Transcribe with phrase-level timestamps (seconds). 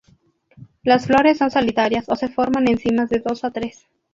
[0.81, 3.85] Las flores son solitarias o se forman en cimas de dos a tres.